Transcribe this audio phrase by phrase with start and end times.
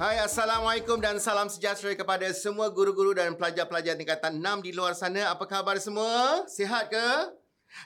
[0.00, 5.28] Hai, Assalamualaikum dan salam sejahtera kepada semua guru-guru dan pelajar-pelajar tingkatan 6 di luar sana.
[5.28, 6.40] Apa khabar semua?
[6.48, 7.08] Sihat ke?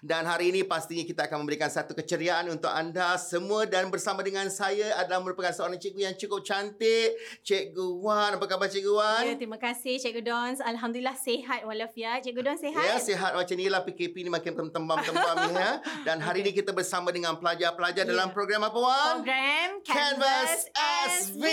[0.01, 4.49] Dan hari ini pastinya kita akan memberikan satu keceriaan untuk anda semua dan bersama dengan
[4.49, 8.37] saya adalah merupakan seorang cikgu yang cukup cantik, Cikgu Wan.
[8.37, 9.23] Apa khabar Cikgu Wan?
[9.29, 10.59] Ya, terima kasih Cikgu Dons.
[10.65, 12.25] Alhamdulillah sehat walafiat.
[12.25, 12.85] Cikgu Dons sehat?
[12.85, 15.81] Ya, sihat macam inilah PKP ni makin tembam-tembam ya.
[16.07, 16.53] Dan hari okay.
[16.53, 18.13] ini kita bersama dengan pelajar-pelajar yeah.
[18.13, 19.15] dalam program apa Wan?
[19.21, 21.45] Program Canvas, Canvas SV.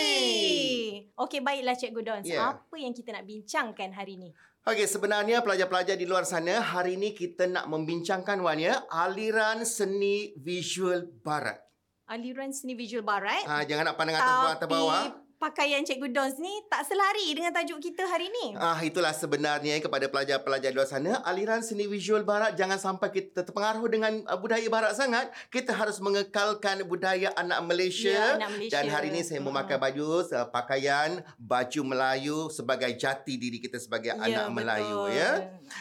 [1.20, 2.28] Okey, baiklah Cikgu Dons.
[2.28, 2.56] Yeah.
[2.56, 4.30] Apa yang kita nak bincangkan hari ini?
[4.62, 10.38] Okey, sebenarnya pelajar-pelajar di luar sana, hari ini kita nak membincangkan Wan ya, aliran seni
[10.38, 11.58] visual barat.
[12.06, 13.42] Aliran seni visual barat?
[13.50, 18.06] Ha, jangan nak pandang atas bawah pakaian Cikgu Dons ni tak selari dengan tajuk kita
[18.06, 18.54] hari ni.
[18.62, 23.42] Ah itulah sebenarnya kepada pelajar-pelajar di luar sana, aliran seni visual barat jangan sampai kita
[23.42, 25.34] terpengaruh dengan uh, budaya barat sangat.
[25.50, 28.14] Kita harus mengekalkan budaya anak Malaysia.
[28.14, 28.74] Ya, anak Malaysia.
[28.78, 34.14] Dan hari ini saya memakai baju uh, pakaian baju Melayu sebagai jati diri kita sebagai
[34.14, 34.58] ya, anak betul.
[34.62, 35.32] Melayu ya.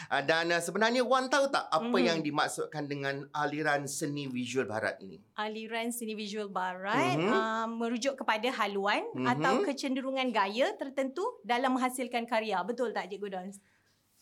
[0.09, 2.07] Uh, dan uh, sebenarnya Wan tahu tak apa mm.
[2.09, 5.21] yang dimaksudkan dengan aliran seni visual barat ini?
[5.37, 7.29] Aliran seni visual barat mm-hmm.
[7.29, 9.29] uh, merujuk kepada haluan mm-hmm.
[9.29, 9.67] atau atau hmm?
[9.67, 12.63] kecenderungan gaya tertentu dalam menghasilkan karya.
[12.63, 13.59] Betul tak Cikgu Dons?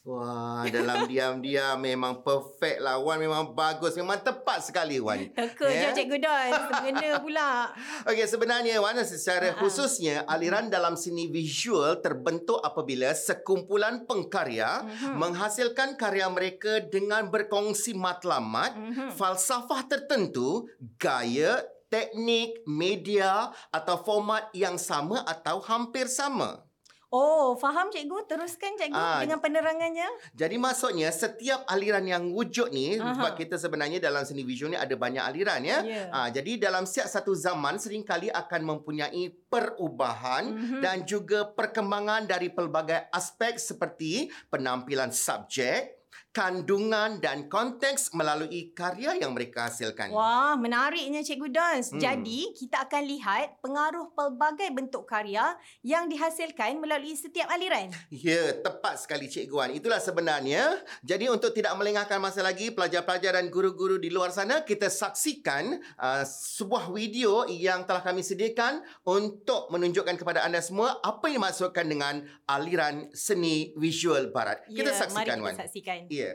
[0.09, 3.21] Wah, dalam diam-diam memang perfect lah Wan.
[3.21, 3.93] Memang bagus.
[3.93, 5.21] Memang tepat sekali Wan.
[5.37, 5.93] Teka yeah?
[5.93, 6.51] je Cikgu Don.
[6.81, 7.69] Kena pula.
[8.09, 9.61] Okey, sebenarnya Wan, secara uh-huh.
[9.61, 15.13] khususnya aliran dalam seni visual terbentuk apabila sekumpulan pengkarya uh-huh.
[15.13, 19.11] menghasilkan karya mereka dengan berkongsi matlamat, uh-huh.
[19.13, 20.65] falsafah tertentu,
[20.97, 26.69] gaya, teknik, media atau format yang sama atau hampir sama.
[27.09, 28.29] Oh, faham cikgu?
[28.29, 30.05] Teruskan cikgu Aa, ah, dengan penerangannya.
[30.37, 33.17] Jadi maksudnya setiap aliran yang wujud ni Aha.
[33.17, 35.81] sebab kita sebenarnya dalam seni visual ni ada banyak aliran ya.
[35.81, 36.13] Yeah.
[36.13, 40.81] Ha, jadi dalam setiap satu zaman seringkali akan mempunyai perubahan mm-hmm.
[40.85, 45.98] dan juga perkembangan dari pelbagai aspek seperti penampilan subjek,
[46.29, 50.13] kandungan dan konteks melalui karya yang mereka hasilkan.
[50.13, 51.87] Wah, menariknya Cikgu Dons.
[51.89, 51.97] Hmm.
[51.97, 57.89] Jadi, kita akan lihat pengaruh pelbagai bentuk karya yang dihasilkan melalui setiap aliran.
[58.13, 59.71] Ya, tepat sekali Cikgu Wan.
[59.73, 60.77] Itulah sebenarnya.
[61.01, 66.23] Jadi, untuk tidak melengahkan masa lagi, pelajar-pelajar dan guru-guru di luar sana, kita saksikan uh,
[66.29, 72.21] sebuah video yang telah kami sediakan untuk menunjukkan kepada anda semua apa yang dimaksudkan dengan
[72.45, 74.61] aliran seni visual barat.
[74.69, 75.55] Ya, kita saksikan, mari kita Wan.
[75.65, 75.99] saksikan.
[76.11, 76.28] Ya.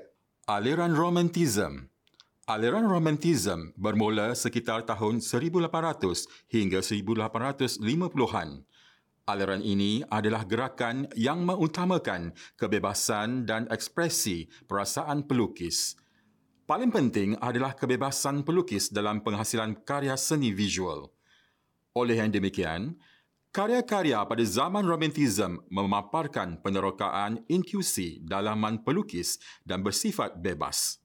[0.45, 1.89] Aliran Romantism
[2.45, 5.73] Aliran Romantism bermula sekitar tahun 1800
[6.53, 8.69] hingga 1850-an.
[9.25, 15.97] Aliran ini adalah gerakan yang mengutamakan kebebasan dan ekspresi perasaan pelukis.
[16.69, 21.09] Paling penting adalah kebebasan pelukis dalam penghasilan karya seni visual.
[21.97, 23.01] Oleh yang demikian,
[23.55, 30.99] Karya-karya pada zaman romantism memaparkan penerokaan intuisi dalaman pelukis dan bersifat bebas.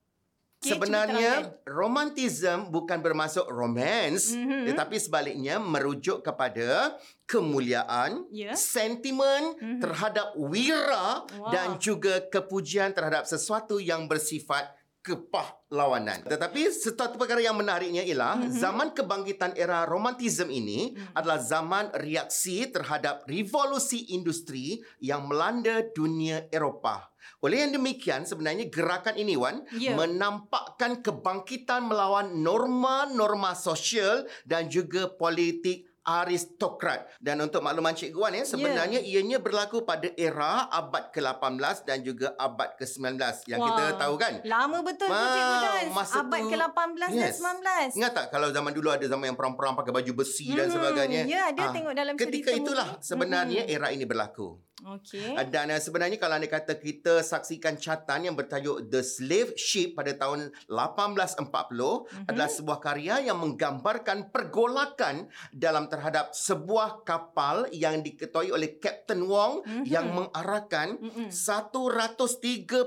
[0.57, 4.65] Sebenarnya romantism bukan bermaksud romance mm-hmm.
[4.65, 6.97] tetapi sebaliknya merujuk kepada
[7.29, 8.57] kemuliaan, yeah.
[8.57, 9.79] sentimen mm-hmm.
[9.85, 11.53] terhadap wira wow.
[11.53, 16.27] dan juga kepujian terhadap sesuatu yang bersifat kepahlawanan.
[16.27, 18.59] Tetapi satu perkara yang menariknya ialah mm-hmm.
[18.59, 21.15] zaman kebangkitan era romantisme ini mm-hmm.
[21.15, 27.09] adalah zaman reaksi terhadap revolusi industri yang melanda dunia Eropah.
[27.39, 29.95] Oleh yang demikian sebenarnya gerakan ini Wan yeah.
[29.95, 37.05] menampakkan kebangkitan melawan norma-norma sosial dan juga politik aristokrat.
[37.21, 39.21] Dan untuk makluman Cikgu Wan ya, sebenarnya yeah.
[39.21, 43.67] ianya berlaku pada era abad ke-18 dan juga abad ke-19 yang Wah.
[43.69, 44.33] kita tahu kan.
[44.41, 45.85] Lama betul Ma, Cikgu Dan.
[45.93, 47.37] Abad ke-18 yes.
[47.37, 47.97] dan 19.
[48.01, 51.21] Ingat tak kalau zaman dulu ada zaman yang perang-perang pakai baju besi hmm, dan sebagainya.
[51.29, 51.73] Ya, ada ha.
[51.75, 52.25] tengok dalam cerita.
[52.25, 53.75] Ketika itulah sebenarnya hmm.
[53.77, 54.57] era ini berlaku.
[54.79, 55.35] Okay.
[55.51, 60.15] Dan uh, sebenarnya kalau anda kata kita saksikan catatan yang bertajuk The Slave Ship pada
[60.15, 62.29] tahun 1840 mm-hmm.
[62.31, 69.67] adalah sebuah karya yang menggambarkan pergolakan dalam terhadap sebuah kapal yang diketuai oleh Captain Wong
[69.67, 69.83] mm-hmm.
[69.83, 71.27] yang mengarahkan mm-hmm.
[71.27, 72.79] 133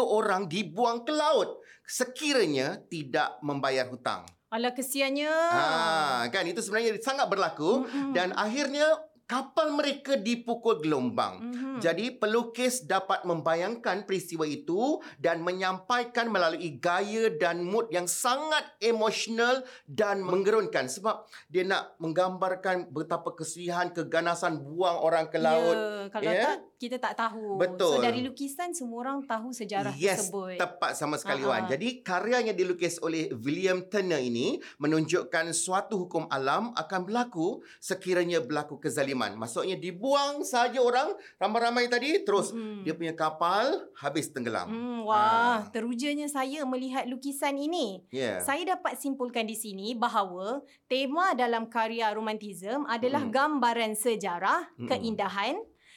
[0.00, 4.26] orang dibuang ke laut sekiranya tidak membayar hutang.
[4.46, 5.30] Alah kesiannya.
[5.30, 8.10] Ha, kan itu sebenarnya sangat berlaku mm-hmm.
[8.14, 8.86] dan akhirnya
[9.26, 11.42] kapal mereka dipukul gelombang.
[11.42, 11.76] Mm-hmm.
[11.82, 19.66] Jadi pelukis dapat membayangkan peristiwa itu dan menyampaikan melalui gaya dan mood yang sangat emosional
[19.90, 25.74] dan menggerunkan sebab dia nak menggambarkan betapa kesedihan keganasan buang orang ke laut.
[25.74, 26.46] Ya, kalau yeah?
[26.46, 27.56] tak kita tak tahu.
[27.56, 27.96] Betul.
[27.96, 30.56] So dari lukisan semua orang tahu sejarah yes, tersebut.
[30.56, 31.42] Yes, tepat sama sekali.
[31.42, 31.64] Wan.
[31.64, 38.44] Jadi karya yang dilukis oleh William Turner ini menunjukkan suatu hukum alam akan berlaku sekiranya
[38.44, 39.32] berlaku kezaliman.
[39.40, 42.84] Maksudnya dibuang saja orang ramai-ramai tadi terus hmm.
[42.84, 44.68] dia punya kapal habis tenggelam.
[44.68, 45.72] Hmm, wah, ha.
[45.72, 48.04] terujanya saya melihat lukisan ini.
[48.12, 48.44] Yeah.
[48.44, 53.32] Saya dapat simpulkan di sini bahawa tema dalam karya romantism adalah hmm.
[53.32, 54.88] gambaran sejarah, hmm.
[54.92, 55.56] keindahan,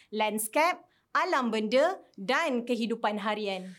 [0.09, 0.81] landscape,
[1.13, 3.73] alam benda dan kehidupan harian.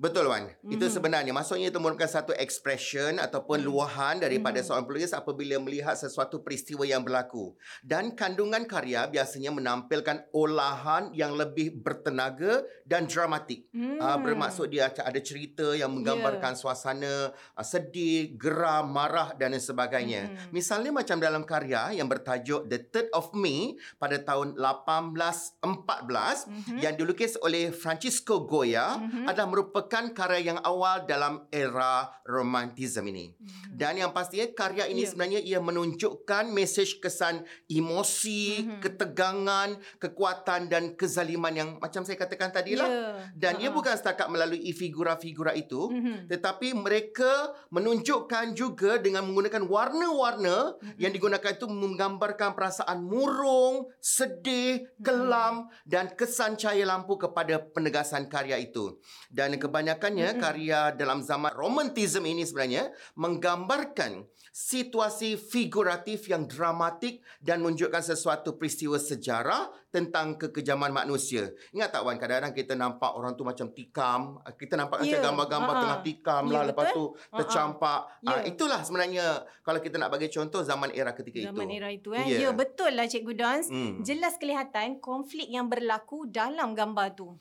[0.00, 0.48] Betul Wan.
[0.48, 0.72] Mm-hmm.
[0.80, 3.68] Itu sebenarnya maksudnya itu merupakan satu expression ataupun mm-hmm.
[3.68, 4.64] luahan daripada mm-hmm.
[4.64, 7.52] seorang pelukis apabila melihat sesuatu peristiwa yang berlaku.
[7.84, 13.68] Dan kandungan karya biasanya menampilkan olahan yang lebih bertenaga dan dramatik.
[13.76, 14.00] Mm.
[14.00, 16.60] Uh, bermaksud dia ada cerita yang menggambarkan yeah.
[16.64, 20.32] suasana uh, sedih, geram, marah dan sebagainya.
[20.32, 20.48] Mm-hmm.
[20.56, 26.78] Misalnya macam dalam karya yang bertajuk The Third of May pada tahun 1814 mm-hmm.
[26.80, 29.28] yang dilukis oleh Francisco Goya mm-hmm.
[29.28, 33.34] adalah merupakan merupakan karya yang awal dalam era romantisme ini.
[33.34, 33.74] Mm-hmm.
[33.74, 35.10] Dan yang pastinya karya ini yeah.
[35.10, 38.80] sebenarnya ia menunjukkan mesej kesan emosi, mm-hmm.
[38.86, 42.86] ketegangan, kekuatan dan kezaliman yang macam saya katakan tadi lah.
[42.86, 43.14] Yeah.
[43.34, 43.66] Dan uh-huh.
[43.66, 46.30] ia bukan setakat melalui figura-figura itu, mm-hmm.
[46.30, 51.02] tetapi mereka menunjukkan juga dengan menggunakan warna-warna mm-hmm.
[51.02, 55.90] yang digunakan itu menggambarkan perasaan murung, sedih, kelam mm-hmm.
[55.90, 58.94] dan kesan cahaya lampu kepada penegasan karya itu.
[59.26, 60.44] Dan kebanyakan kebanyakannya mm-hmm.
[60.44, 69.00] karya dalam zaman romantisme ini sebenarnya menggambarkan situasi figuratif yang dramatik dan menunjukkan sesuatu peristiwa
[69.00, 71.48] sejarah tentang kekejaman manusia.
[71.72, 75.16] Ingat tak Wan, kadang-kadang kita nampak orang tu macam tikam, kita nampak yeah.
[75.16, 75.82] macam gambar-gambar uh-huh.
[75.86, 78.00] tengah tikam yeah, lah lepas tu tercampak.
[78.04, 78.26] Uh-huh.
[78.26, 78.36] Yeah.
[78.36, 79.26] Uh, itulah sebenarnya
[79.64, 81.56] kalau kita nak bagi contoh zaman era ketika zaman itu.
[81.56, 82.26] Zaman era itu eh.
[82.26, 82.52] Ya, yeah.
[82.52, 83.66] betul lah Cikgu Dons.
[83.70, 84.02] Hmm.
[84.04, 87.38] Jelas kelihatan konflik yang berlaku dalam gambar tu.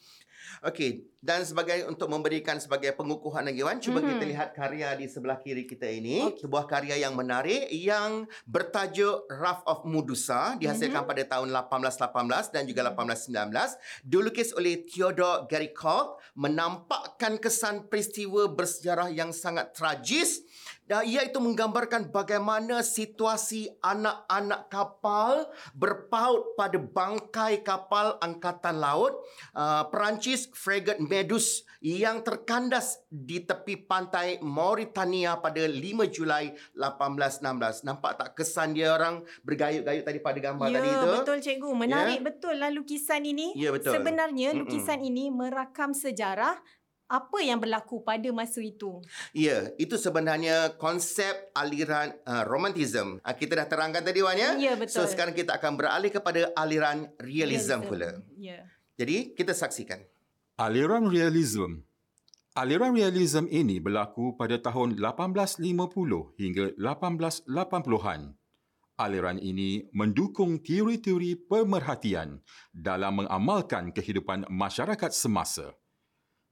[0.59, 4.11] Okey, dan sebagai untuk memberikan sebagai pengukuhan lagi Wan, cuba mm-hmm.
[4.15, 6.47] kita lihat karya di sebelah kiri kita ini, okay.
[6.47, 11.11] sebuah karya yang menarik yang bertajuk Wrath of Medusa dihasilkan mm-hmm.
[11.11, 19.35] pada tahun 1818 dan juga 1819, dilukis oleh Theodore Garicot, menampakkan kesan peristiwa bersejarah yang
[19.35, 20.43] sangat tragis
[20.89, 25.45] dan iaitu menggambarkan bagaimana situasi anak-anak kapal
[25.77, 29.13] berpaut pada bangkai kapal angkatan laut
[29.53, 35.77] uh, Perancis Frigate Medus yang terkandas di tepi pantai Mauritania pada 5
[36.09, 37.85] Julai 1816.
[37.85, 41.05] Nampak tak kesan dia orang bergayut-gayut tadi pada gambar ya, tadi itu?
[41.05, 41.69] Ya, betul cikgu.
[41.77, 42.25] Menarik ya?
[42.25, 43.53] betul lah lukisan ini.
[43.53, 43.93] Ya, betul.
[43.93, 45.09] Sebenarnya lukisan Mm-mm.
[45.13, 46.57] ini merakam sejarah
[47.09, 49.01] apa yang berlaku pada masa itu?
[49.33, 53.17] Ya, itu sebenarnya konsep aliran uh, romantism.
[53.25, 54.53] Uh, kita dah terangkan tadi Wan ya.
[54.61, 55.01] Ya, betul.
[55.01, 57.89] So sekarang kita akan beralih kepada aliran realism, realism.
[57.89, 58.09] pula.
[58.37, 58.69] Ya.
[58.93, 60.05] Jadi kita saksikan.
[60.61, 61.81] Aliran realism.
[62.53, 65.65] Aliran realism ini berlaku pada tahun 1850
[66.37, 68.35] hingga 1880-an.
[68.99, 72.43] Aliran ini mendukung teori-teori pemerhatian
[72.75, 75.71] dalam mengamalkan kehidupan masyarakat semasa.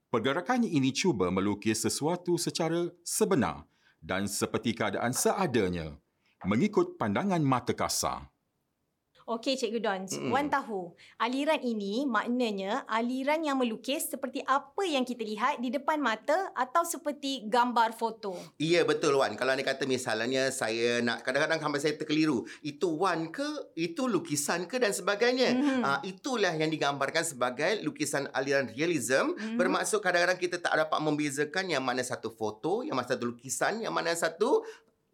[0.07, 3.67] Pergerakan ini cuba melukis sesuatu secara sebenar
[3.99, 5.99] dan seperti keadaan seadanya
[6.47, 8.31] mengikut pandangan mata kasar.
[9.27, 10.31] Okey Cikgu Don, mm.
[10.31, 15.99] Wan tahu aliran ini maknanya aliran yang melukis seperti apa yang kita lihat di depan
[15.99, 18.31] mata atau seperti gambar foto.
[18.55, 19.35] Iya betul Wan.
[19.35, 22.47] Kalau anda kata misalnya saya nak kadang-kadang sampai saya terkeliru.
[22.63, 23.75] Itu Wan ke?
[23.75, 25.59] Itu lukisan ke dan sebagainya.
[25.59, 25.81] Mm-hmm.
[25.83, 29.35] Uh, itulah yang digambarkan sebagai lukisan aliran realism.
[29.35, 29.59] Mm-hmm.
[29.59, 33.91] Bermaksud kadang-kadang kita tak dapat membezakan yang mana satu foto, yang mana satu lukisan, yang
[33.91, 34.63] mana satu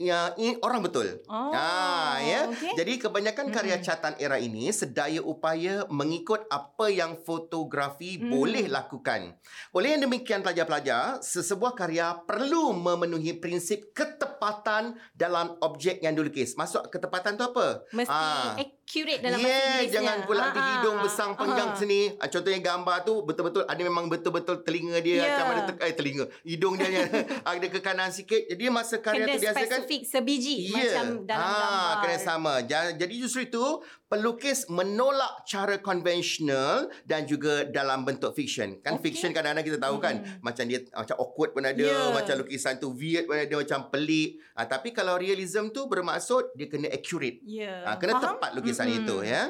[0.02, 1.22] Ya, ini orang betul.
[1.30, 2.50] Oh, ha, ya.
[2.50, 2.74] Okay.
[2.82, 8.34] Jadi kebanyakan karya catatan era ini sedaya upaya mengikut apa yang fotografi hmm.
[8.34, 9.38] boleh lakukan.
[9.70, 16.58] Oleh yang demikian pelajar-pelajar, sesebuah karya perlu memenuhi prinsip ketepatan dalam objek yang dilukis.
[16.58, 17.86] Masuk ketepatan tu apa?
[17.94, 18.58] Mesti ha
[18.94, 19.96] accurate dalam yeah, bahasa Inggerisnya.
[19.98, 22.02] jangan pula di hidung besar panjang uh sini.
[22.22, 25.26] Ah, contohnya gambar tu betul-betul ada memang betul-betul telinga dia yeah.
[25.34, 26.26] macam ada te- eh, telinga.
[26.46, 27.10] Hidung dia
[27.42, 28.46] ada ke kanan sikit.
[28.46, 30.78] Jadi masa karya kena tu biasa kan spesifik sebiji yeah.
[30.78, 31.98] macam dalam ha, gambar.
[32.06, 32.54] kena sama.
[32.70, 33.66] Jadi justru itu
[34.14, 38.78] pelukis menolak cara konvensional dan juga dalam bentuk fiction.
[38.86, 39.10] Kan okay.
[39.10, 40.46] fiction kadang-kadang kita tahu kan hmm.
[40.46, 42.14] macam dia macam awkward pun ada, yeah.
[42.14, 44.38] macam lukisan tu weird pun ada, macam pelik.
[44.54, 47.42] Ha, tapi kalau realism tu bermaksud dia kena accurate.
[47.42, 47.90] Yeah.
[47.90, 48.38] Ha, kena Faham?
[48.38, 49.00] tepat lukisan hmm.
[49.04, 49.44] itu ya.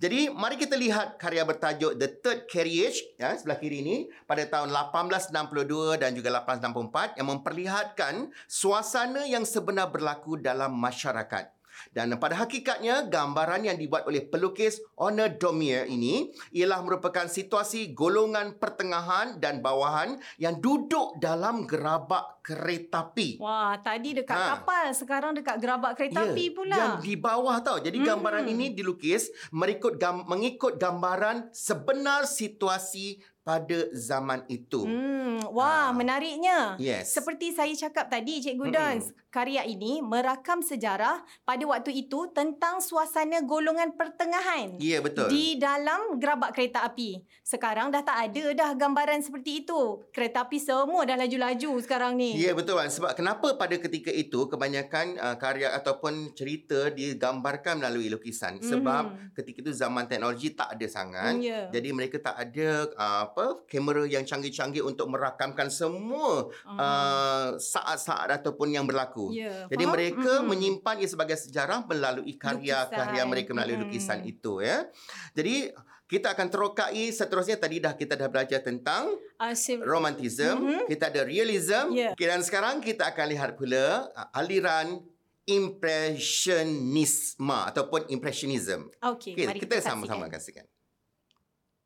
[0.00, 3.96] Jadi mari kita lihat karya bertajuk The Third Carriage ya sebelah kiri ini
[4.28, 11.59] pada tahun 1862 dan juga 1864 yang memperlihatkan suasana yang sebenar berlaku dalam masyarakat.
[11.90, 18.60] Dan pada hakikatnya, gambaran yang dibuat oleh pelukis Honor Domier ini ialah merupakan situasi golongan
[18.60, 23.40] pertengahan dan bawahan yang duduk dalam gerabak kereta api.
[23.40, 24.46] Wah, tadi dekat ha.
[24.56, 26.76] kapal, sekarang dekat gerabak kereta ya, api pula.
[26.76, 27.78] Yang di bawah tau.
[27.80, 28.52] Jadi gambaran hmm.
[28.56, 34.84] ini dilukis mengikut mengikut gambaran sebenar situasi pada zaman itu.
[34.84, 35.96] Hmm, wah, ha.
[35.96, 36.76] menariknya.
[36.76, 37.16] Yes.
[37.16, 38.74] Seperti saya cakap tadi, Cikgu hmm.
[38.74, 44.74] Dons, karya ini merakam sejarah pada waktu itu tentang suasana golongan pertengahan.
[44.82, 45.30] Ya, yeah, betul.
[45.30, 47.22] Di dalam gerabak kereta api.
[47.46, 50.02] Sekarang dah tak ada dah gambaran seperti itu.
[50.10, 52.34] Kereta api semua dah laju-laju sekarang ni.
[52.34, 52.82] Ya, yeah, betul.
[52.82, 58.58] Sebab kenapa pada ketika itu kebanyakan uh, karya ataupun cerita digambarkan melalui lukisan?
[58.58, 59.38] Sebab hmm.
[59.38, 61.38] ketika itu zaman teknologi tak ada sangat.
[61.38, 61.70] Yeah.
[61.70, 66.74] Jadi mereka tak ada uh, apa kamera yang canggih-canggih untuk merakamkan semua uh.
[66.74, 69.19] Uh, saat-saat ataupun yang berlaku.
[69.28, 69.92] Yeah, Jadi faham?
[69.92, 70.48] mereka mm-hmm.
[70.48, 73.84] menyimpan ia sebagai sejarah melalui karya-karya mereka melalui mm.
[73.84, 74.88] lukisan itu ya.
[75.36, 75.68] Jadi
[76.08, 79.52] kita akan terokai seterusnya tadi dah kita dah belajar tentang uh,
[79.84, 80.88] romantism, mm-hmm.
[80.88, 81.92] kita ada realism.
[81.92, 82.16] Yeah.
[82.16, 85.04] Okay, dan sekarang kita akan lihat pula uh, aliran
[85.44, 88.88] impressionisme ataupun impressionism.
[89.04, 90.64] Okey, okay, kita, kita sama-sama kasihkan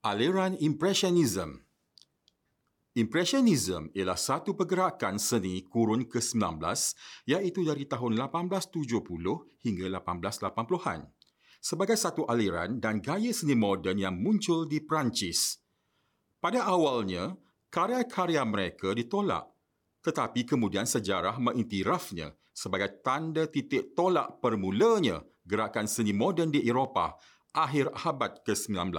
[0.05, 1.64] aliran Impressionism.
[2.95, 6.63] Impressionism ialah satu pergerakan seni kurun ke-19
[7.27, 9.03] iaitu dari tahun 1870
[9.67, 11.11] hingga 1880-an
[11.59, 15.59] sebagai satu aliran dan gaya seni moden yang muncul di Perancis.
[16.39, 17.35] Pada awalnya,
[17.73, 19.55] karya-karya mereka ditolak
[20.05, 27.17] tetapi kemudian sejarah mengiktirafnya sebagai tanda titik tolak permulanya gerakan seni moden di Eropah
[27.57, 28.93] akhir abad ke-19.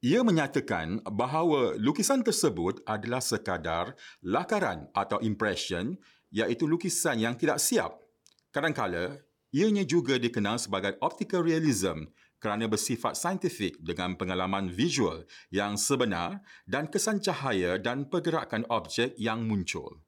[0.00, 3.92] Ia menyatakan bahawa lukisan tersebut adalah sekadar
[4.24, 5.92] lakaran atau impression
[6.32, 8.00] iaitu lukisan yang tidak siap.
[8.48, 9.20] Kadangkala,
[9.52, 12.08] ianya juga dikenal sebagai optical realism
[12.40, 19.44] kerana bersifat saintifik dengan pengalaman visual yang sebenar dan kesan cahaya dan pergerakan objek yang
[19.44, 20.00] muncul.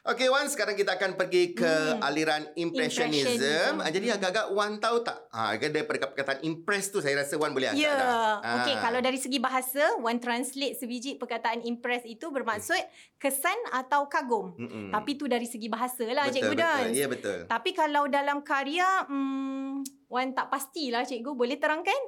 [0.00, 2.00] Okay, Wan, sekarang kita akan pergi ke hmm.
[2.00, 3.36] aliran Impressionism.
[3.36, 3.84] Impressionism.
[3.84, 5.28] Ah, jadi agak-agak Wan tahu tak?
[5.28, 8.00] Ha, daripada perkataan impress tu saya rasa Wan boleh angkat yeah.
[8.00, 8.40] dah.
[8.40, 8.50] Ha.
[8.64, 12.80] Okay, kalau dari segi bahasa, Wan translate sebiji perkataan impress itu bermaksud
[13.20, 14.56] kesan atau kagum.
[14.56, 14.88] Mm-mm.
[14.88, 16.84] Tapi tu dari segi bahasa lah, betul, Cikgu Dan.
[16.96, 17.38] Ya, betul.
[17.44, 21.36] Tapi kalau dalam karya, hmm, Wan tak pastilah, Cikgu.
[21.36, 22.00] Boleh terangkan?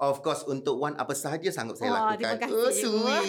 [0.00, 2.16] Of course untuk Wan apa sahaja sanggup saya oh, lakukan.
[2.16, 2.56] Terima kasih.
[2.56, 3.28] Oh, sweet.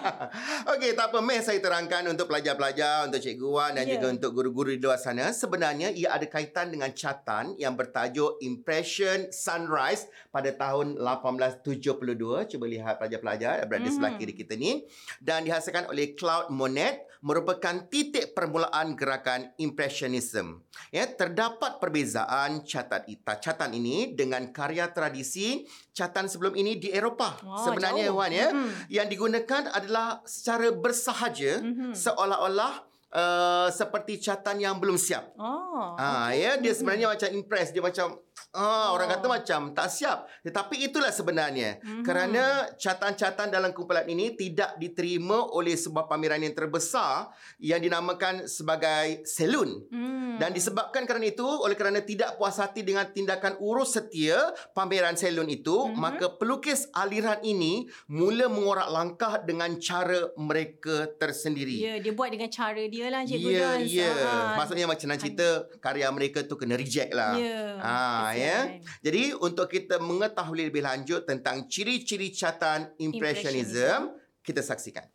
[0.72, 1.20] Okey, tak apa.
[1.20, 4.00] Meh saya terangkan untuk pelajar-pelajar, untuk Cikgu Wan dan yeah.
[4.00, 5.36] juga untuk guru-guru di luar sana.
[5.36, 12.48] Sebenarnya ia ada kaitan dengan catatan yang bertajuk Impression Sunrise pada tahun 1872.
[12.48, 13.92] Cuba lihat pelajar-pelajar berada mm-hmm.
[13.92, 14.88] sebelah kiri kita ni.
[15.20, 20.58] Dan dihasilkan oleh Claude Monet merupakan titik permulaan gerakan Impressionism.
[20.90, 25.64] Ya, terdapat perbezaan catatan ini dengan karya tradisi
[25.94, 27.46] catatan sebelum ini di Eropah.
[27.46, 28.18] Wow, Sebenarnya jauh.
[28.18, 28.70] Wan ya, mm-hmm.
[28.90, 31.92] yang digunakan adalah secara bersahaja mm-hmm.
[31.94, 32.74] seolah-olah
[33.14, 35.38] uh, seperti catatan yang belum siap.
[35.38, 35.94] Oh.
[35.94, 36.42] Ah okay.
[36.42, 37.22] ya, dia sebenarnya mm-hmm.
[37.22, 38.18] macam impress, dia macam
[38.52, 39.00] Ah, oh.
[39.00, 40.28] orang kata macam tak siap.
[40.44, 41.80] Tetapi itulah sebenarnya.
[41.80, 42.04] Mm-hmm.
[42.04, 49.24] Kerana catatan-catatan dalam kumpulan ini tidak diterima oleh sebuah pameran yang terbesar yang dinamakan sebagai
[49.24, 49.88] Selun.
[49.88, 50.36] Mm.
[50.36, 55.48] Dan disebabkan kerana itu, oleh kerana tidak puas hati dengan tindakan urus setia pameran Selun
[55.48, 55.96] itu, mm-hmm.
[55.96, 61.80] maka pelukis aliran ini mula mengorak langkah dengan cara mereka tersendiri.
[61.80, 64.12] Ya, yeah, dia buat dengan cara dia lah, Cikgu Ya, ya.
[64.12, 64.60] Yeah.
[64.60, 65.48] Maksudnya macam nak cerita,
[65.80, 67.40] karya mereka tu kena reject lah.
[67.40, 67.48] Ya.
[67.48, 67.70] Yeah.
[67.80, 68.60] Ha, ya.
[69.00, 75.06] Jadi untuk kita mengetahui lebih lanjut tentang ciri-ciri catatan impressionism, kita saksikan.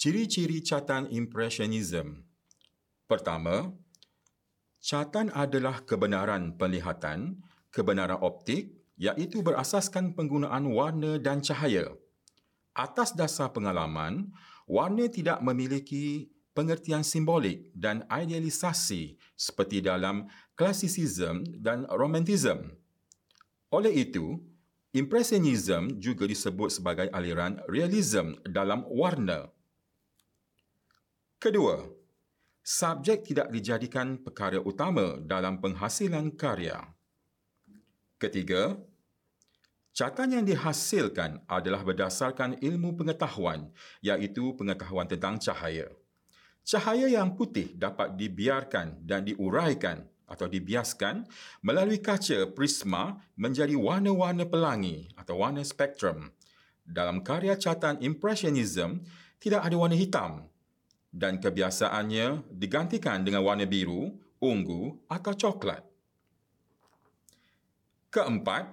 [0.00, 2.26] Ciri-ciri catatan impressionism.
[3.06, 3.70] Pertama,
[4.80, 7.38] catatan adalah kebenaran penglihatan,
[7.70, 11.92] kebenaran optik iaitu berasaskan penggunaan warna dan cahaya.
[12.72, 14.32] Atas dasar pengalaman,
[14.66, 22.76] warna tidak memiliki pengertian simbolik dan idealisasi seperti dalam klasisism dan romantism.
[23.72, 24.36] Oleh itu,
[24.92, 29.48] impressionism juga disebut sebagai aliran realism dalam warna.
[31.40, 31.80] Kedua,
[32.62, 36.78] subjek tidak dijadikan perkara utama dalam penghasilan karya.
[38.20, 38.78] Ketiga,
[39.90, 43.72] catatan yang dihasilkan adalah berdasarkan ilmu pengetahuan
[44.04, 45.90] iaitu pengetahuan tentang cahaya.
[46.62, 51.26] Cahaya yang putih dapat dibiarkan dan diuraikan atau dibiaskan
[51.60, 56.32] melalui kaca prisma menjadi warna-warna pelangi atau warna spektrum.
[56.82, 59.02] Dalam karya catatan Impressionism,
[59.38, 60.52] tidak ada warna hitam.
[61.12, 65.84] dan kebiasaannya digantikan dengan warna biru, ungu atau coklat.
[68.08, 68.64] Keempat,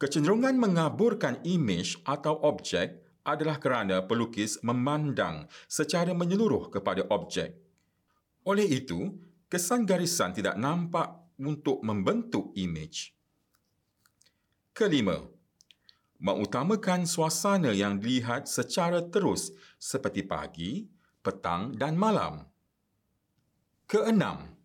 [0.00, 7.58] kecenderungan mengaburkan imej atau objek adalah kerana pelukis memandang secara menyeluruh kepada objek.
[8.46, 9.10] Oleh itu,
[9.50, 11.10] kesan garisan tidak nampak
[11.42, 13.10] untuk membentuk imej.
[14.70, 15.18] Kelima,
[16.22, 20.86] mengutamakan suasana yang dilihat secara terus seperti pagi,
[21.20, 22.46] petang dan malam.
[23.90, 24.56] Keenam,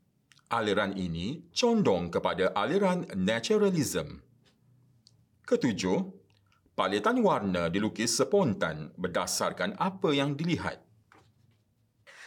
[0.51, 4.21] aliran ini condong kepada aliran naturalism.
[5.47, 6.20] Ketujuh,
[6.81, 10.81] palitan warna dilukis spontan berdasarkan apa yang dilihat.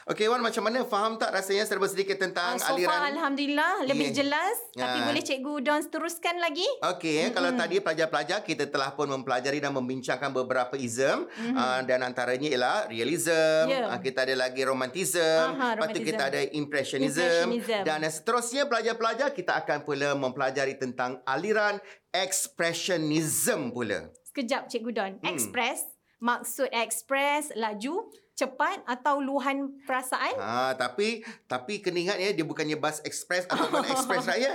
[0.04, 3.88] Okey Wan macam mana faham tak rasanya serba sedikit tentang uh, so aliran far, alhamdulillah
[3.88, 4.16] lebih yeah.
[4.20, 4.84] jelas uh.
[4.84, 7.32] tapi boleh cikgu Don teruskan lagi Okey mm-hmm.
[7.32, 11.56] kalau tadi pelajar-pelajar kita telah pun mempelajari dan membincangkan beberapa ism mm-hmm.
[11.56, 13.88] uh, dan antaranya ialah realism yeah.
[13.88, 17.88] uh, kita ada lagi romantism uh-huh, lepas tu kita ada impressionism, impressionism.
[17.88, 21.80] dan seterusnya pelajar-pelajar kita akan pula mempelajari tentang aliran
[22.12, 25.32] expressionism pula sekejap cikgu Don hmm.
[25.32, 30.34] express maksud express laju cepat atau luahan perasaan?
[30.42, 34.54] Ha, tapi tapi kena ingat ya dia bukannya bus express ataupun express rakyat.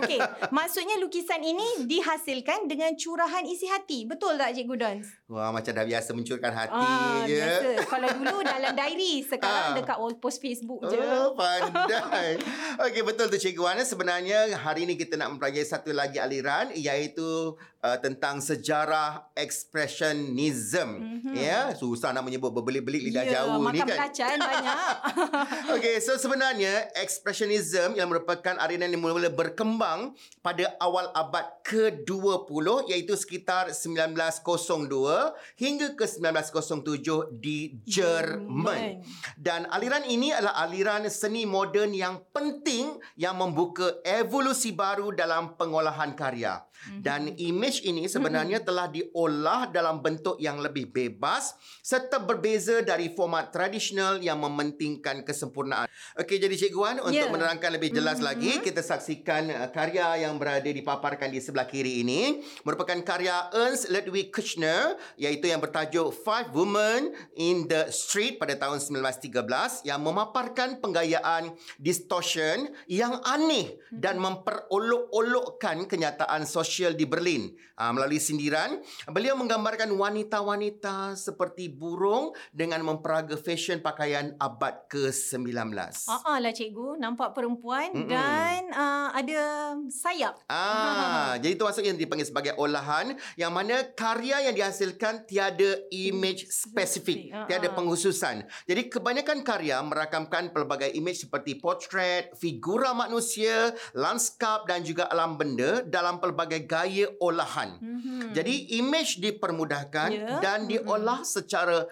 [0.00, 0.16] Okey,
[0.56, 4.08] maksudnya lukisan ini dihasilkan dengan curahan isi hati.
[4.08, 5.06] Betul tak Cikgu Dons?
[5.28, 7.36] Wah, macam dah biasa mencurahkan hati ah, je.
[7.36, 7.68] Biasa.
[7.92, 9.76] Kalau dulu dalam diary, sekarang ha.
[9.76, 10.96] dekat wall post Facebook je.
[10.96, 12.40] Oh, pandai.
[12.80, 13.84] Okey, betul tu Cikgu Wana.
[13.84, 20.88] Sebenarnya hari ini kita nak mempelajari satu lagi aliran iaitu uh, tentang sejarah expressionism.
[20.98, 21.34] Mm-hmm.
[21.36, 23.74] Ya, susah nak menyebut berbelit-belit dah yeah, jauh ni kan.
[23.74, 24.94] Makan belacan banyak.
[25.74, 33.18] okay, so sebenarnya expressionism yang merupakan aliran yang mula-mula berkembang pada awal abad ke-20 iaitu
[33.18, 39.02] sekitar 1902 hingga ke 1907 di Jerman.
[39.34, 46.14] Dan aliran ini adalah aliran seni moden yang penting yang membuka evolusi baru dalam pengolahan
[46.14, 46.62] karya.
[46.78, 47.00] Mm-hmm.
[47.02, 48.68] Dan imej ini sebenarnya mm-hmm.
[48.70, 55.88] telah diolah dalam bentuk yang lebih bebas serta berbeza dari format tradisional yang mementingkan kesempurnaan.
[56.18, 57.30] Okey, jadi Cikgu Wan, untuk yeah.
[57.30, 58.28] menerangkan lebih jelas mm-hmm.
[58.28, 62.42] lagi, kita saksikan uh, karya yang berada dipaparkan di sebelah kiri ini.
[62.66, 68.82] Merupakan karya Ernst Ludwig Kuchner, iaitu yang bertajuk Five Women in the Street pada tahun
[68.82, 77.54] 1913 yang memaparkan penggayaan distortion yang aneh dan memperolok-olokkan kenyataan sosial di Berlin.
[77.78, 85.70] Uh, melalui sindiran, beliau menggambarkan wanita-wanita seperti burung dengan memperaga fashion pakaian abad ke-19.
[86.10, 88.10] Ah, lah cikgu, nampak perempuan Mm-mm.
[88.10, 89.40] dan uh, ada
[89.86, 90.42] sayap.
[90.50, 96.50] Ah, jadi itu maksudnya yang dipanggil sebagai olahan yang mana karya yang dihasilkan tiada image
[96.50, 97.46] spesifik, uh-huh.
[97.46, 98.42] tiada penghususan.
[98.66, 105.86] Jadi kebanyakan karya merakamkan pelbagai image seperti portrait, figura manusia, lanskap dan juga alam benda
[105.86, 107.78] dalam pelbagai gaya olahan.
[107.78, 108.34] Mm-hmm.
[108.34, 110.42] Jadi image dipermudahkan yeah.
[110.42, 111.34] dan diolah mm-hmm.
[111.38, 111.86] secara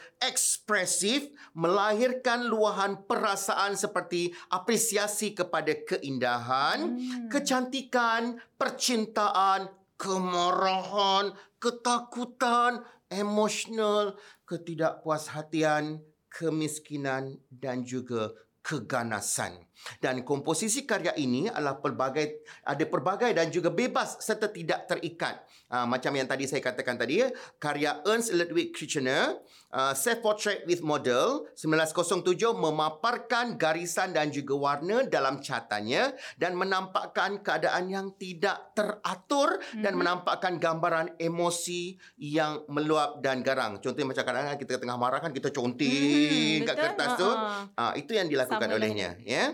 [0.96, 7.28] ekspresif melahirkan luahan perasaan seperti apresiasi kepada keindahan, mm.
[7.28, 9.68] kecantikan, percintaan,
[10.00, 12.80] kemarahan, ketakutan,
[13.12, 14.16] emosional,
[14.48, 16.00] ketidakpuashatian,
[16.32, 18.32] kemiskinan dan juga
[18.64, 19.68] keganasan.
[20.00, 25.44] Dan komposisi karya ini adalah pelbagai ada pelbagai dan juga bebas serta tidak terikat.
[25.66, 27.26] Uh, macam yang tadi saya katakan tadi,
[27.58, 29.42] karya Ernst Ludwig Kirchner,
[29.74, 37.42] uh, Self Portrait with Model 1907 memaparkan garisan dan juga warna dalam catatannya dan menampakkan
[37.42, 39.82] keadaan yang tidak teratur mm-hmm.
[39.82, 40.00] dan mhm.
[40.00, 43.78] menampakkan gambaran emosi yang meluap dan garang.
[43.82, 47.30] Contohnya macam kadang-kadang kita tengah marah kan kita conteng mm, kat kertas tu.
[47.76, 49.18] Uh, itu yang dilakukan Sama olehnya.
[49.22, 49.34] Ya.
[49.34, 49.48] Yeah?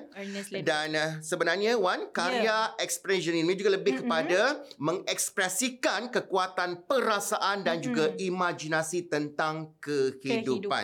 [0.63, 2.65] Dan uh, sebenarnya Wan, karya yeah.
[2.79, 4.09] expression ini juga lebih mm-hmm.
[4.09, 4.41] kepada
[4.77, 7.87] mengekspresikan kekuatan perasaan dan mm-hmm.
[7.87, 10.45] juga imajinasi tentang kehidupan.
[10.45, 10.83] kehidupan.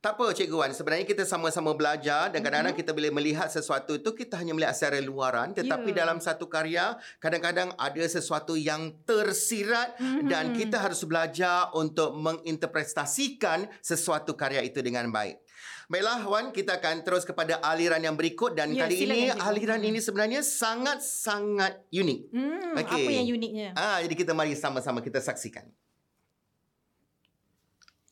[0.00, 2.88] Tak apa Cikgu Wan, sebenarnya kita sama-sama belajar dan kadang-kadang mm-hmm.
[2.88, 5.98] kita bila melihat sesuatu itu kita hanya melihat secara luaran tetapi yeah.
[6.04, 10.28] dalam satu karya kadang-kadang ada sesuatu yang tersirat mm-hmm.
[10.28, 15.51] dan kita harus belajar untuk menginterpretasikan sesuatu karya itu dengan baik.
[15.92, 19.44] Baiklah Wan, kita akan terus kepada aliran yang berikut dan ya, kali ini lanjut.
[19.44, 22.20] aliran ini sebenarnya sangat-sangat unik.
[22.32, 23.04] Hmm, okay.
[23.04, 23.68] Apa yang uniknya?
[23.76, 25.68] Ah, jadi kita mari sama-sama kita saksikan.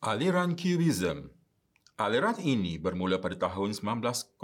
[0.05, 1.33] Aliran Cubism.
[1.97, 4.37] Aliran ini bermula pada tahun 1906.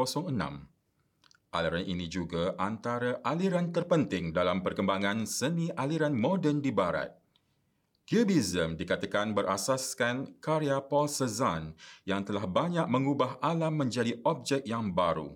[1.53, 7.13] Aliran ini juga antara aliran terpenting dalam perkembangan seni aliran moden di barat.
[8.07, 11.75] Cubism dikatakan berasaskan karya Paul Cezanne
[12.07, 15.35] yang telah banyak mengubah alam menjadi objek yang baru.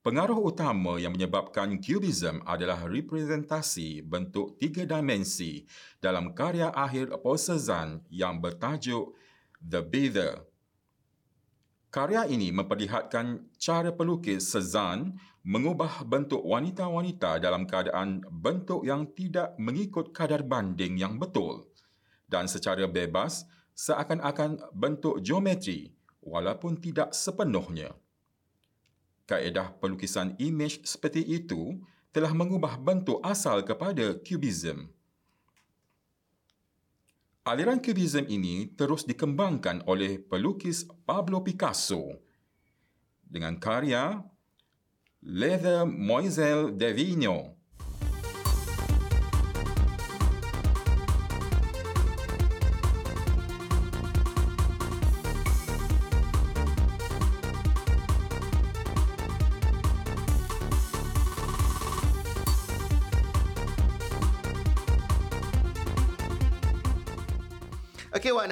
[0.00, 5.68] Pengaruh utama yang menyebabkan Cubism adalah representasi bentuk tiga dimensi
[6.00, 9.12] dalam karya akhir Paul Cezanne yang bertajuk
[9.60, 10.55] The Bather.
[11.96, 15.16] Karya ini memperlihatkan cara pelukis Cezanne
[15.48, 21.64] mengubah bentuk wanita-wanita dalam keadaan bentuk yang tidak mengikut kadar banding yang betul
[22.28, 27.96] dan secara bebas seakan-akan bentuk geometri walaupun tidak sepenuhnya.
[29.24, 31.80] Kaedah pelukisan imej seperti itu
[32.12, 34.92] telah mengubah bentuk asal kepada Cubism.
[37.46, 42.18] Aliran Cubism ini terus dikembangkan oleh pelukis Pablo Picasso.
[43.22, 44.18] Dengan karya
[45.22, 47.55] Leather Moiselle Devino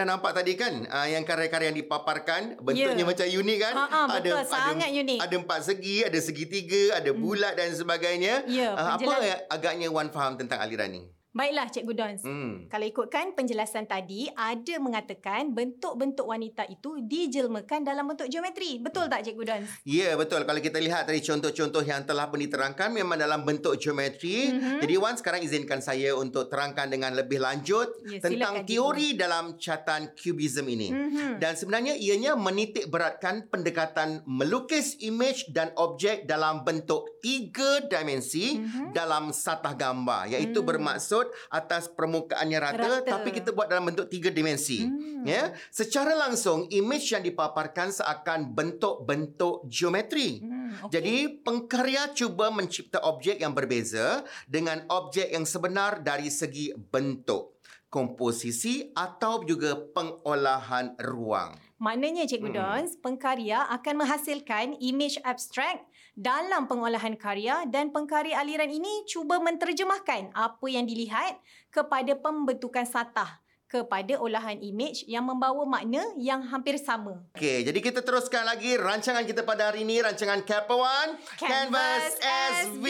[0.05, 3.09] dah nampak tadi kan uh, yang karya-karya yang dipaparkan bentuknya yeah.
[3.09, 3.75] macam unik kan?
[3.75, 5.19] Ha, ha, betul, ada sangat ada, unik.
[5.25, 7.21] Ada empat segi, ada segitiga, ada hmm.
[7.25, 7.61] bulat hmm.
[7.65, 8.35] dan sebagainya.
[8.45, 11.03] Yeah, uh, apa agaknya Wan faham tentang aliran ni?
[11.35, 12.23] Baiklah Cikgu Dons.
[12.23, 12.71] Hmm.
[12.71, 18.79] Kalau ikutkan penjelasan tadi, ada mengatakan bentuk-bentuk wanita itu dijelmakan dalam bentuk geometri.
[18.79, 19.67] Betul tak Cikgu Dons?
[19.83, 20.47] Ya, yeah, betul.
[20.47, 24.55] Kalau kita lihat dari contoh-contoh yang telah pun diterangkan memang dalam bentuk geometri.
[24.55, 24.79] Mm-hmm.
[24.87, 29.23] Jadi Wan sekarang izinkan saya untuk terangkan dengan lebih lanjut yeah, tentang teori cikgu.
[29.27, 30.95] dalam catatan Cubism ini.
[30.95, 31.43] Mm-hmm.
[31.43, 38.95] Dan sebenarnya ianya menitik beratkan pendekatan melukis imej dan objek dalam bentuk tiga dimensi mm-hmm.
[38.95, 40.31] dalam satah gambar.
[40.31, 40.69] Iaitu mm.
[40.71, 44.85] bermaksud tersebut atas permukaannya rata, rata tapi kita buat dalam bentuk tiga dimensi.
[44.85, 45.25] Hmm.
[45.25, 45.57] Ya.
[45.73, 50.45] Secara langsung imej yang dipaparkan seakan bentuk-bentuk geometri.
[50.45, 50.77] Hmm.
[50.89, 51.01] Okay.
[51.01, 58.93] Jadi pengkarya cuba mencipta objek yang berbeza dengan objek yang sebenar dari segi bentuk, komposisi
[58.93, 61.57] atau juga pengolahan ruang.
[61.85, 62.57] Maknanya Cikgu hmm.
[62.57, 65.85] Dons, pengkarya akan menghasilkan imej abstrak
[66.15, 71.43] dalam pengolahan karya dan pengkarya aliran ini cuba menterjemahkan apa yang dilihat
[71.75, 77.27] kepada pembentukan satah kepada olahan imej yang membawa makna yang hampir sama.
[77.35, 82.71] Okey, jadi kita teruskan lagi rancangan kita pada hari ini, rancangan Kappa One Canvas, Canvas
[82.71, 82.87] SV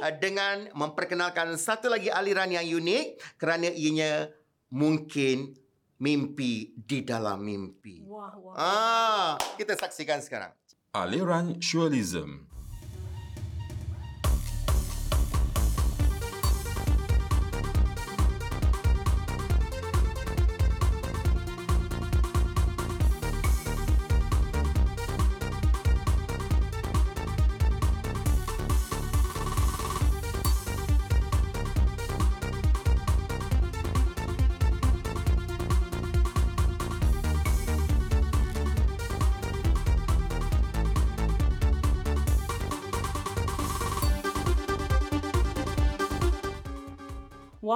[0.00, 4.32] uh, dengan memperkenalkan satu lagi aliran yang unik kerana ianya
[4.72, 5.52] mungkin
[6.00, 8.00] mimpi di dalam mimpi.
[8.08, 8.54] Wah, wah.
[8.56, 9.30] Ah,
[9.60, 10.56] kita saksikan sekarang
[10.92, 12.30] aliran surrealism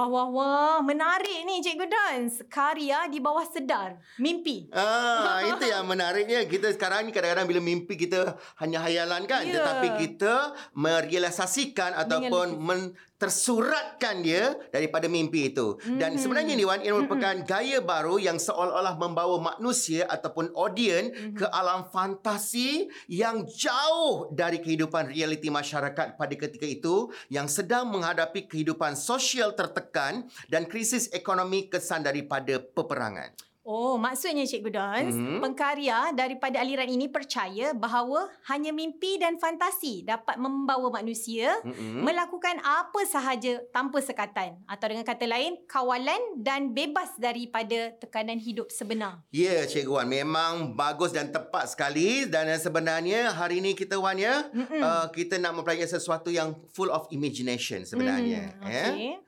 [0.03, 0.77] Wah, wah, wah.
[0.83, 2.43] Menarik ni Cikgu Dance.
[2.51, 3.95] Karya di bawah sedar.
[4.19, 4.67] Mimpi.
[4.75, 6.43] Ah, itu yang menariknya.
[6.43, 9.47] Kita sekarang ni kadang-kadang bila mimpi kita hanya hayalan kan.
[9.47, 9.63] Yeah.
[9.63, 12.91] Tetapi kita merealisasikan ataupun men
[13.23, 15.79] tersuratkan dia daripada mimpi itu.
[15.79, 15.95] Mm-hmm.
[15.95, 17.47] Dan sebenarnya ni Wan, ini merupakan mm-hmm.
[17.47, 21.39] gaya baru yang seolah-olah membawa manusia ataupun audiens mm-hmm.
[21.39, 28.43] ke alam fantasi yang jauh dari kehidupan realiti masyarakat pada ketika itu yang sedang menghadapi
[28.43, 33.52] kehidupan sosial tertekan dan krisis ekonomi kesan daripada peperangan.
[33.63, 35.39] Oh, maksudnya Cikgu Dons, mm-hmm.
[35.39, 42.03] pengkarya daripada aliran ini percaya bahawa hanya mimpi dan fantasi dapat membawa manusia mm-hmm.
[42.03, 44.59] melakukan apa sahaja tanpa sekatan.
[44.67, 49.23] Atau dengan kata lain, kawalan dan bebas daripada tekanan hidup sebenar.
[49.31, 50.11] Ya, yeah, Cikgu Wan.
[50.11, 52.27] Memang bagus dan tepat sekali.
[52.27, 54.81] Dan sebenarnya hari ini kita, Wan, ya, mm-hmm.
[54.83, 58.59] uh, kita nak mempelajari sesuatu yang full of imagination sebenarnya.
[58.59, 59.15] Mm, okay.
[59.15, 59.23] Ya?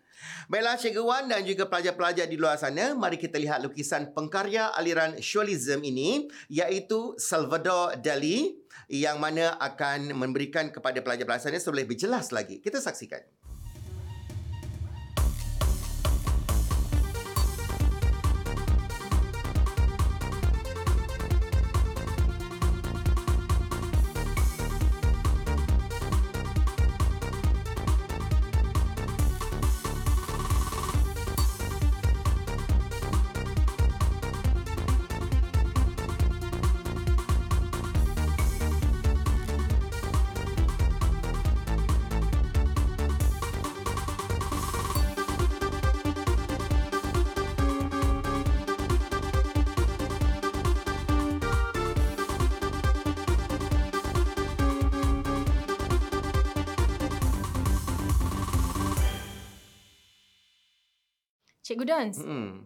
[0.46, 5.18] Baiklah Cikgu Wan dan juga pelajar-pelajar di luar sana, mari kita lihat lukisan pengkarya aliran
[5.18, 8.54] Surrealism ini iaitu Salvador Dali
[8.92, 12.62] yang mana akan memberikan kepada pelajar-pelajar sana lebih jelas lagi.
[12.62, 13.24] Kita saksikan.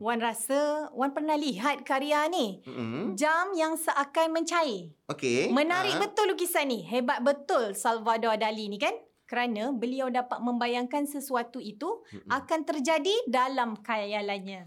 [0.10, 2.66] Wan rasa Wan pernah lihat karya ni.
[2.66, 3.14] Hmm.
[3.14, 4.90] Jam yang seakan mencair.
[5.06, 5.54] Okey.
[5.54, 6.82] Menarik uh betul lukisan ni.
[6.82, 8.98] Hebat betul Salvador Dali ni kan?
[9.30, 12.26] Kerana beliau dapat membayangkan sesuatu itu hmm.
[12.26, 14.66] akan terjadi dalam khayalannya.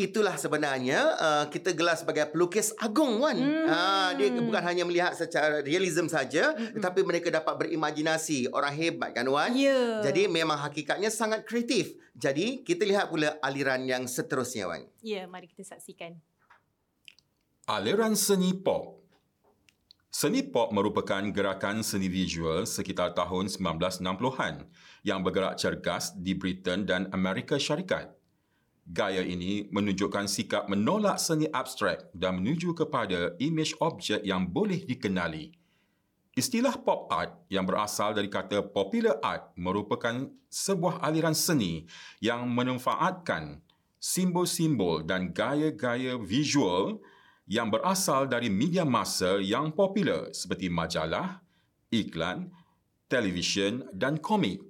[0.00, 3.36] Itulah sebenarnya uh, kita gelar sebagai pelukis agung kan.
[3.36, 3.66] Hmm.
[3.68, 6.80] Uh, dia bukan hanya melihat secara realism saja hmm.
[6.80, 8.48] tetapi mereka dapat berimajinasi.
[8.48, 9.52] Orang hebat kan Wan?
[9.52, 10.00] Yeah.
[10.00, 11.92] Jadi memang hakikatnya sangat kreatif.
[12.16, 14.88] Jadi kita lihat pula aliran yang seterusnya Wan.
[15.04, 16.16] Ya, yeah, mari kita saksikan.
[17.68, 19.00] Aliran seni pop.
[20.10, 24.66] Seni pop merupakan gerakan seni visual sekitar tahun 1960-an
[25.06, 28.19] yang bergerak cergas di Britain dan Amerika Syarikat.
[28.90, 35.54] Gaya ini menunjukkan sikap menolak seni abstrak dan menuju kepada imej objek yang boleh dikenali.
[36.34, 41.86] Istilah pop art yang berasal dari kata popular art merupakan sebuah aliran seni
[42.18, 43.62] yang memanfaatkan
[44.02, 46.98] simbol-simbol dan gaya-gaya visual
[47.46, 51.38] yang berasal dari media masa yang popular seperti majalah,
[51.94, 52.50] iklan,
[53.06, 54.69] televisyen dan komik.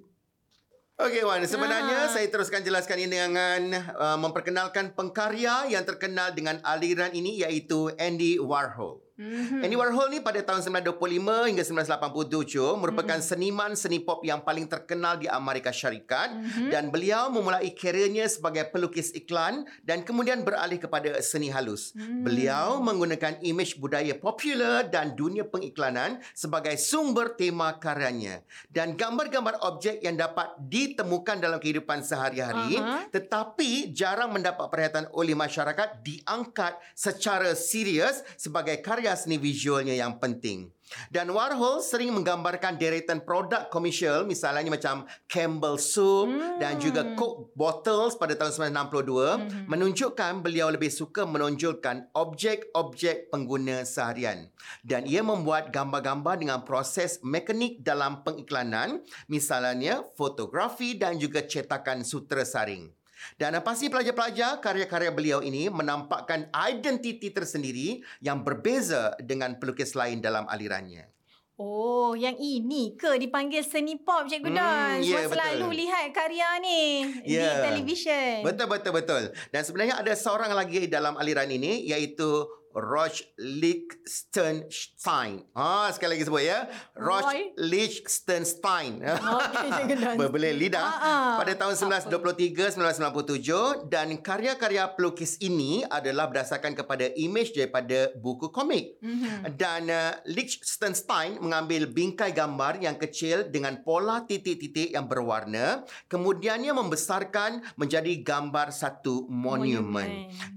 [1.01, 2.13] Okey Wan, sebenarnya ha.
[2.13, 8.37] saya teruskan jelaskan ini dengan uh, memperkenalkan pengkarya yang terkenal dengan aliran ini iaitu Andy
[8.37, 9.01] Warhol.
[9.21, 9.61] Mm-hmm.
[9.61, 13.29] Andy Warhol ni pada tahun 1925 hingga 1987 merupakan mm-hmm.
[13.29, 16.69] seniman seni pop yang paling terkenal di Amerika Syarikat mm-hmm.
[16.73, 21.93] dan beliau memulai karirnya sebagai pelukis iklan dan kemudian beralih kepada seni halus.
[21.93, 22.21] Mm-hmm.
[22.25, 28.41] Beliau menggunakan imej budaya popular dan dunia pengiklanan sebagai sumber tema karyanya
[28.73, 33.05] dan gambar-gambar objek yang dapat ditemukan dalam kehidupan sehari-hari uh-huh.
[33.11, 40.15] tetapi jarang mendapat perhatian oleh masyarakat diangkat secara serius sebagai karya karya seni visualnya yang
[40.23, 40.71] penting.
[41.07, 46.59] Dan Warhol sering menggambarkan deretan produk komersial misalnya macam Campbell Soup hmm.
[46.59, 49.71] dan juga Coke Bottles pada tahun 1962 hmm.
[49.71, 54.51] menunjukkan beliau lebih suka menonjolkan objek-objek pengguna seharian.
[54.83, 58.99] Dan ia membuat gambar-gambar dengan proses mekanik dalam pengiklanan
[59.31, 62.91] misalnya fotografi dan juga cetakan sutra saring.
[63.35, 70.47] Dan pasti pelajar-pelajar karya-karya beliau ini menampakkan identiti tersendiri yang berbeza dengan pelukis lain dalam
[70.49, 71.11] alirannya.
[71.61, 74.97] Oh, yang ini ke dipanggil seni pop Cikgu hmm, Don?
[75.05, 76.81] Yeah, Saya selalu lihat karya ni
[77.21, 77.21] yeah.
[77.21, 77.53] di ya.
[77.69, 78.41] televisyen.
[78.41, 79.23] Betul, betul, betul.
[79.53, 85.43] Dan sebenarnya ada seorang lagi dalam aliran ini iaitu Roch Lichtenstein.
[85.51, 86.71] Ah, sekali lagi sebut ya.
[86.95, 87.27] Roch
[87.59, 89.01] Lichtenstein.
[89.41, 90.83] Okay, Berbeli lidah.
[90.83, 91.31] Uh-uh.
[91.43, 91.75] Pada tahun
[92.07, 99.01] 1923-1997 dan karya-karya pelukis ini adalah berdasarkan kepada imej daripada buku komik.
[99.01, 99.57] Mm-hmm.
[99.57, 107.63] Dan uh, Lichtenstein mengambil bingkai gambar yang kecil dengan pola titik-titik yang berwarna, kemudiannya membesarkan
[107.75, 109.91] menjadi gambar satu monumen.
[109.91, 110.09] monumen.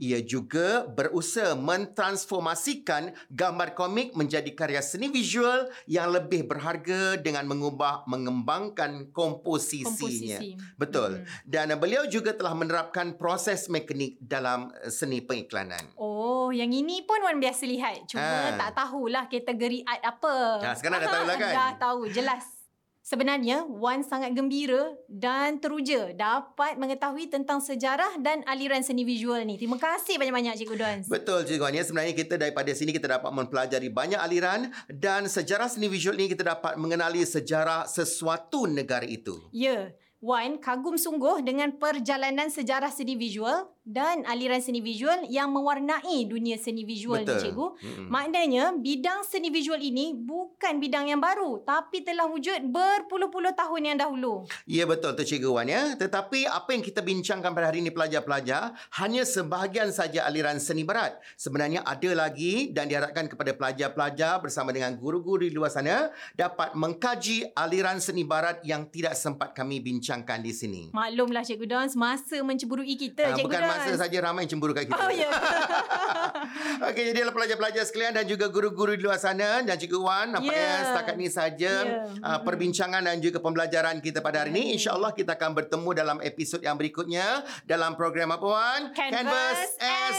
[0.02, 7.48] Ia juga berusaha mentra- mentransformasikan gambar komik menjadi karya seni visual yang lebih berharga dengan
[7.48, 9.88] mengubah mengembangkan komposisinya.
[9.88, 10.48] Komposisi.
[10.76, 11.24] Betul.
[11.24, 11.48] Hmm.
[11.48, 15.96] Dan beliau juga telah menerapkan proses mekanik dalam eh, seni pengiklanan.
[15.96, 18.04] Oh, yang ini pun Wan biasa lihat.
[18.04, 18.60] Cuma ha.
[18.60, 20.36] tak tahulah kategori art apa.
[20.60, 21.52] Ha, sekarang dah tahu lah kan?
[21.56, 22.63] dah tahu, jelas.
[23.04, 29.60] Sebenarnya, Wan sangat gembira dan teruja dapat mengetahui tentang sejarah dan aliran seni visual ni.
[29.60, 30.98] Terima kasih banyak-banyak Cikgu Don.
[31.12, 31.76] Betul Cikgu Wan.
[31.76, 36.32] Ya, sebenarnya kita daripada sini kita dapat mempelajari banyak aliran dan sejarah seni visual ni
[36.32, 39.36] kita dapat mengenali sejarah sesuatu negara itu.
[39.52, 39.92] Ya.
[40.24, 46.56] Wan kagum sungguh dengan perjalanan sejarah seni visual dan aliran seni visual yang mewarnai dunia
[46.56, 47.36] seni visual Betul.
[47.36, 47.66] ni cikgu.
[47.84, 48.06] Hmm.
[48.08, 53.98] Maknanya bidang seni visual ini bukan bidang yang baru tapi telah wujud berpuluh-puluh tahun yang
[54.00, 54.48] dahulu.
[54.64, 55.92] Ya betul tu cikgu Wan ya.
[56.00, 58.72] Tetapi apa yang kita bincangkan pada hari ini pelajar-pelajar
[59.04, 61.20] hanya sebahagian saja aliran seni barat.
[61.36, 67.52] Sebenarnya ada lagi dan diharapkan kepada pelajar-pelajar bersama dengan guru-guru di luar sana dapat mengkaji
[67.52, 70.82] aliran seni barat yang tidak sempat kami bincangkan di sini.
[70.96, 74.86] Maklumlah cikgu Don semasa menceburui kita uh, cikgu bukan Don masa saja ramai cemburu kat
[74.86, 75.02] kita.
[75.02, 75.30] Oh, ya.
[76.90, 80.86] Okey, jadi pelajar-pelajar sekalian dan juga guru-guru di luar sana dan Cikgu Wan, nampaknya yeah.
[80.92, 82.22] setakat ini saja yeah.
[82.22, 84.78] uh, perbincangan dan juga pembelajaran kita pada hari ini.
[84.78, 88.80] InsyaAllah kita akan bertemu dalam episod yang berikutnya dalam program apa Wan?
[88.94, 89.60] Canvas, Canvas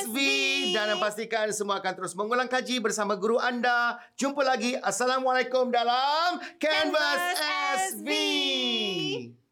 [0.04, 0.18] SV.
[0.76, 4.02] Dan pastikan semua akan terus mengulang kaji bersama guru anda.
[4.20, 4.76] Jumpa lagi.
[4.82, 8.10] Assalamualaikum dalam Canvas, Canvas SV.
[8.10, 9.45] SV.